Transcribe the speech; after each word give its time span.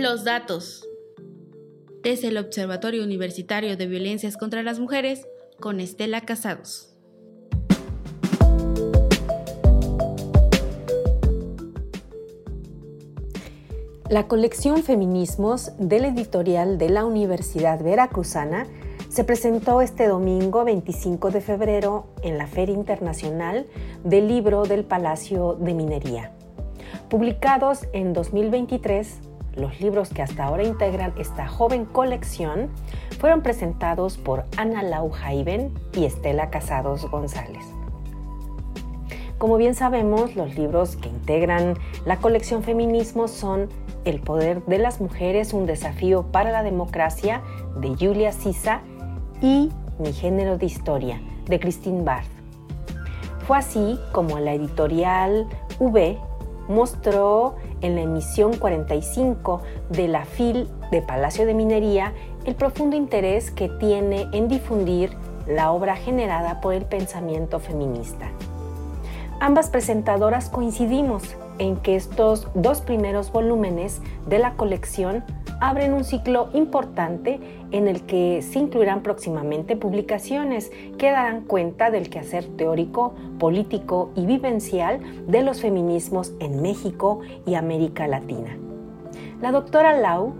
Los 0.00 0.24
datos. 0.24 0.88
Desde 2.02 2.28
el 2.28 2.38
Observatorio 2.38 3.04
Universitario 3.04 3.76
de 3.76 3.86
Violencias 3.86 4.38
contra 4.38 4.62
las 4.62 4.78
Mujeres, 4.78 5.26
con 5.60 5.78
Estela 5.78 6.22
Casados. 6.22 6.94
La 14.08 14.26
colección 14.26 14.82
Feminismos 14.82 15.72
del 15.78 16.06
editorial 16.06 16.78
de 16.78 16.88
la 16.88 17.04
Universidad 17.04 17.84
Veracruzana 17.84 18.66
se 19.10 19.24
presentó 19.24 19.82
este 19.82 20.08
domingo 20.08 20.64
25 20.64 21.30
de 21.30 21.42
febrero 21.42 22.06
en 22.22 22.38
la 22.38 22.46
Feria 22.46 22.74
Internacional 22.74 23.66
del 24.02 24.28
Libro 24.28 24.62
del 24.62 24.84
Palacio 24.84 25.58
de 25.60 25.74
Minería. 25.74 26.32
Publicados 27.10 27.86
en 27.92 28.14
2023, 28.14 29.29
los 29.56 29.80
libros 29.80 30.10
que 30.10 30.22
hasta 30.22 30.44
ahora 30.44 30.64
integran 30.64 31.12
esta 31.18 31.48
joven 31.48 31.84
colección 31.84 32.68
fueron 33.18 33.42
presentados 33.42 34.16
por 34.16 34.44
Ana 34.56 34.82
Lau 34.82 35.10
Jaiben 35.10 35.72
y 35.92 36.04
Estela 36.04 36.50
Casados 36.50 37.10
González. 37.10 37.64
Como 39.38 39.56
bien 39.56 39.74
sabemos, 39.74 40.36
los 40.36 40.54
libros 40.54 40.96
que 40.96 41.08
integran 41.08 41.74
la 42.04 42.18
colección 42.18 42.62
Feminismo 42.62 43.26
son 43.26 43.68
El 44.04 44.20
poder 44.20 44.64
de 44.66 44.78
las 44.78 45.00
mujeres, 45.00 45.52
un 45.52 45.66
desafío 45.66 46.24
para 46.30 46.50
la 46.50 46.62
democracia 46.62 47.42
de 47.76 47.88
Julia 47.88 48.32
Sisa 48.32 48.80
y 49.40 49.70
Mi 49.98 50.12
género 50.12 50.58
de 50.58 50.66
historia 50.66 51.20
de 51.46 51.58
Christine 51.58 52.02
Barth. 52.02 52.28
Fue 53.46 53.58
así 53.58 53.98
como 54.12 54.38
la 54.38 54.54
editorial 54.54 55.46
V 55.78 56.18
mostró 56.68 57.56
en 57.80 57.94
la 57.94 58.02
emisión 58.02 58.56
45 58.56 59.62
de 59.88 60.08
la 60.08 60.24
FIL 60.24 60.68
de 60.90 61.02
Palacio 61.02 61.46
de 61.46 61.54
Minería 61.54 62.12
el 62.44 62.54
profundo 62.54 62.96
interés 62.96 63.50
que 63.50 63.68
tiene 63.68 64.28
en 64.32 64.48
difundir 64.48 65.16
la 65.46 65.72
obra 65.72 65.96
generada 65.96 66.60
por 66.60 66.74
el 66.74 66.84
pensamiento 66.84 67.58
feminista. 67.58 68.30
Ambas 69.40 69.70
presentadoras 69.70 70.50
coincidimos 70.50 71.22
en 71.58 71.76
que 71.76 71.96
estos 71.96 72.48
dos 72.54 72.80
primeros 72.80 73.32
volúmenes 73.32 74.00
de 74.26 74.38
la 74.38 74.54
colección 74.54 75.24
abren 75.60 75.92
un 75.92 76.04
ciclo 76.04 76.48
importante 76.54 77.38
en 77.70 77.86
el 77.86 78.02
que 78.06 78.42
se 78.42 78.58
incluirán 78.58 79.02
próximamente 79.02 79.76
publicaciones 79.76 80.72
que 80.98 81.10
darán 81.10 81.42
cuenta 81.42 81.90
del 81.90 82.08
quehacer 82.08 82.46
teórico, 82.56 83.14
político 83.38 84.10
y 84.16 84.26
vivencial 84.26 85.00
de 85.26 85.42
los 85.42 85.60
feminismos 85.60 86.32
en 86.40 86.62
México 86.62 87.20
y 87.46 87.54
América 87.54 88.06
Latina. 88.06 88.56
La 89.40 89.52
doctora 89.52 89.92
Lau, 89.92 90.34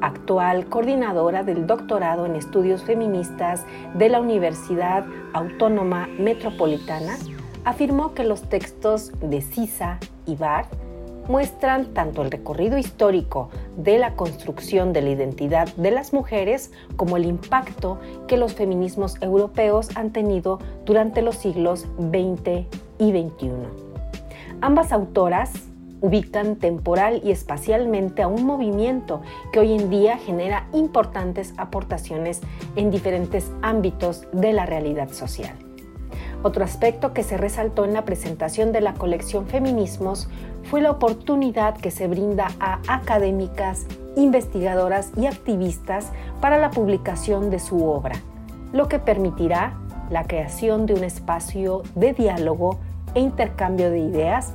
actual 0.00 0.66
coordinadora 0.66 1.44
del 1.44 1.66
doctorado 1.66 2.26
en 2.26 2.34
estudios 2.34 2.82
feministas 2.82 3.64
de 3.94 4.08
la 4.08 4.20
Universidad 4.20 5.06
Autónoma 5.32 6.08
Metropolitana, 6.18 7.16
afirmó 7.64 8.12
que 8.12 8.24
los 8.24 8.42
textos 8.42 9.12
de 9.20 9.40
Sisa 9.40 9.98
y 10.26 10.36
Barth 10.36 10.83
muestran 11.28 11.94
tanto 11.94 12.22
el 12.22 12.30
recorrido 12.30 12.78
histórico 12.78 13.50
de 13.76 13.98
la 13.98 14.14
construcción 14.14 14.92
de 14.92 15.02
la 15.02 15.10
identidad 15.10 15.68
de 15.76 15.90
las 15.90 16.12
mujeres 16.12 16.70
como 16.96 17.16
el 17.16 17.24
impacto 17.24 17.98
que 18.26 18.36
los 18.36 18.54
feminismos 18.54 19.16
europeos 19.20 19.88
han 19.96 20.12
tenido 20.12 20.58
durante 20.84 21.22
los 21.22 21.36
siglos 21.36 21.86
XX 21.98 22.66
y 22.98 23.10
XXI. 23.10 23.50
Ambas 24.60 24.92
autoras 24.92 25.52
ubican 26.00 26.56
temporal 26.56 27.22
y 27.24 27.30
espacialmente 27.30 28.22
a 28.22 28.28
un 28.28 28.44
movimiento 28.44 29.22
que 29.52 29.60
hoy 29.60 29.72
en 29.72 29.88
día 29.88 30.18
genera 30.18 30.68
importantes 30.74 31.54
aportaciones 31.56 32.42
en 32.76 32.90
diferentes 32.90 33.50
ámbitos 33.62 34.26
de 34.32 34.52
la 34.52 34.66
realidad 34.66 35.10
social. 35.10 35.54
Otro 36.44 36.62
aspecto 36.62 37.14
que 37.14 37.22
se 37.22 37.38
resaltó 37.38 37.86
en 37.86 37.94
la 37.94 38.04
presentación 38.04 38.70
de 38.70 38.82
la 38.82 38.92
colección 38.92 39.46
Feminismos 39.46 40.28
fue 40.64 40.82
la 40.82 40.90
oportunidad 40.90 41.74
que 41.74 41.90
se 41.90 42.06
brinda 42.06 42.48
a 42.60 42.80
académicas, 42.86 43.86
investigadoras 44.14 45.10
y 45.16 45.24
activistas 45.24 46.12
para 46.42 46.58
la 46.58 46.70
publicación 46.70 47.48
de 47.48 47.58
su 47.60 47.82
obra, 47.86 48.16
lo 48.74 48.88
que 48.88 48.98
permitirá 48.98 49.72
la 50.10 50.24
creación 50.24 50.84
de 50.84 50.92
un 50.92 51.04
espacio 51.04 51.82
de 51.94 52.12
diálogo 52.12 52.76
e 53.14 53.20
intercambio 53.20 53.90
de 53.90 54.00
ideas 54.00 54.52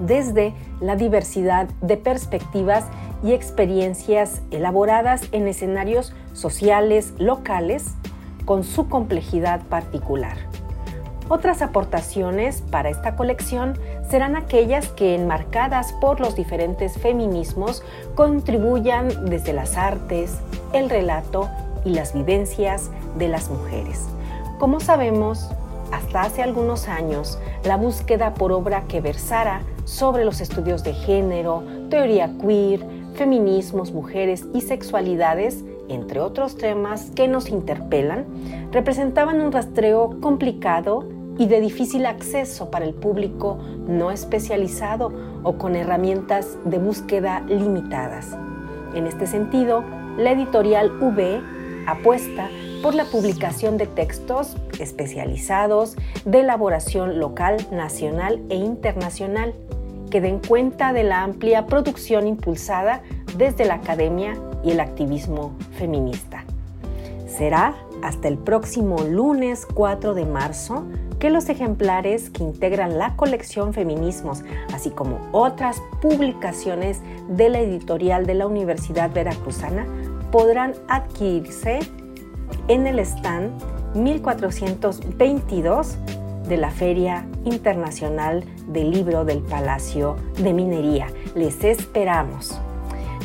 desde 0.00 0.52
la 0.80 0.96
diversidad 0.96 1.68
de 1.80 1.96
perspectivas 1.96 2.86
y 3.22 3.34
experiencias 3.34 4.42
elaboradas 4.50 5.28
en 5.30 5.46
escenarios 5.46 6.12
sociales 6.32 7.14
locales 7.18 7.94
con 8.44 8.64
su 8.64 8.88
complejidad 8.88 9.60
particular. 9.66 10.51
Otras 11.34 11.62
aportaciones 11.62 12.62
para 12.70 12.90
esta 12.90 13.16
colección 13.16 13.78
serán 14.06 14.36
aquellas 14.36 14.88
que, 14.88 15.14
enmarcadas 15.14 15.94
por 15.94 16.20
los 16.20 16.36
diferentes 16.36 16.98
feminismos, 16.98 17.82
contribuyan 18.14 19.08
desde 19.24 19.54
las 19.54 19.78
artes, 19.78 20.40
el 20.74 20.90
relato 20.90 21.48
y 21.86 21.94
las 21.94 22.12
vivencias 22.12 22.90
de 23.16 23.28
las 23.28 23.48
mujeres. 23.48 24.08
Como 24.58 24.78
sabemos, 24.78 25.48
hasta 25.90 26.20
hace 26.20 26.42
algunos 26.42 26.86
años, 26.86 27.38
la 27.64 27.78
búsqueda 27.78 28.34
por 28.34 28.52
obra 28.52 28.82
que 28.86 29.00
versara 29.00 29.62
sobre 29.86 30.26
los 30.26 30.42
estudios 30.42 30.84
de 30.84 30.92
género, 30.92 31.62
teoría 31.88 32.30
queer, 32.42 32.84
feminismos, 33.14 33.92
mujeres 33.92 34.44
y 34.52 34.60
sexualidades, 34.60 35.64
entre 35.88 36.20
otros 36.20 36.58
temas 36.58 37.10
que 37.14 37.26
nos 37.26 37.48
interpelan, 37.48 38.26
representaban 38.70 39.40
un 39.40 39.50
rastreo 39.50 40.20
complicado 40.20 41.21
y 41.38 41.46
de 41.46 41.60
difícil 41.60 42.06
acceso 42.06 42.70
para 42.70 42.84
el 42.84 42.94
público 42.94 43.58
no 43.86 44.10
especializado 44.10 45.12
o 45.42 45.58
con 45.58 45.76
herramientas 45.76 46.58
de 46.64 46.78
búsqueda 46.78 47.40
limitadas. 47.48 48.36
En 48.94 49.06
este 49.06 49.26
sentido, 49.26 49.82
la 50.18 50.32
editorial 50.32 50.90
V 51.00 51.40
apuesta 51.86 52.48
por 52.82 52.94
la 52.94 53.04
publicación 53.04 53.76
de 53.78 53.86
textos 53.86 54.56
especializados 54.78 55.96
de 56.24 56.40
elaboración 56.40 57.18
local, 57.18 57.56
nacional 57.70 58.40
e 58.50 58.56
internacional 58.56 59.54
que 60.10 60.20
den 60.20 60.40
cuenta 60.40 60.92
de 60.92 61.04
la 61.04 61.22
amplia 61.22 61.66
producción 61.66 62.26
impulsada 62.26 63.02
desde 63.38 63.64
la 63.64 63.74
academia 63.74 64.34
y 64.62 64.72
el 64.72 64.80
activismo 64.80 65.56
feminista. 65.78 66.44
Será 67.26 67.74
hasta 68.02 68.28
el 68.28 68.38
próximo 68.38 69.02
lunes 69.02 69.66
4 69.66 70.14
de 70.14 70.26
marzo 70.26 70.84
que 71.18 71.30
los 71.30 71.48
ejemplares 71.48 72.30
que 72.30 72.42
integran 72.42 72.98
la 72.98 73.16
colección 73.16 73.72
Feminismos, 73.72 74.42
así 74.74 74.90
como 74.90 75.20
otras 75.30 75.80
publicaciones 76.00 77.00
de 77.28 77.48
la 77.48 77.60
editorial 77.60 78.26
de 78.26 78.34
la 78.34 78.46
Universidad 78.46 79.12
Veracruzana, 79.12 79.86
podrán 80.32 80.74
adquirirse 80.88 81.78
en 82.68 82.86
el 82.86 82.98
stand 82.98 83.52
1422 83.94 85.98
de 86.48 86.56
la 86.56 86.70
Feria 86.70 87.26
Internacional 87.44 88.44
del 88.66 88.90
Libro 88.90 89.24
del 89.24 89.40
Palacio 89.40 90.16
de 90.38 90.52
Minería. 90.52 91.06
Les 91.34 91.62
esperamos. 91.62 92.58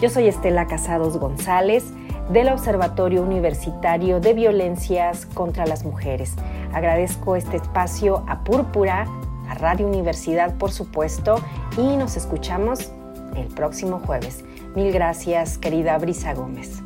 Yo 0.01 0.09
soy 0.09 0.27
Estela 0.27 0.67
Casados 0.67 1.17
González 1.17 1.85
del 2.29 2.49
Observatorio 2.49 3.21
Universitario 3.21 4.19
de 4.19 4.33
Violencias 4.33 5.25
contra 5.25 5.65
las 5.65 5.85
Mujeres. 5.85 6.33
Agradezco 6.73 7.35
este 7.35 7.57
espacio 7.57 8.23
a 8.27 8.43
Púrpura, 8.43 9.05
a 9.49 9.53
Radio 9.55 9.87
Universidad 9.87 10.55
por 10.57 10.71
supuesto, 10.71 11.41
y 11.77 11.95
nos 11.95 12.17
escuchamos 12.17 12.91
el 13.35 13.47
próximo 13.47 13.99
jueves. 13.99 14.43
Mil 14.75 14.91
gracias, 14.91 15.57
querida 15.57 15.97
Brisa 15.97 16.33
Gómez. 16.33 16.83